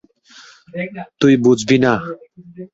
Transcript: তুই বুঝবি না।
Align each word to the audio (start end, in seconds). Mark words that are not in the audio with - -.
তুই 1.19 1.33
বুঝবি 1.43 1.77
না। 1.83 1.93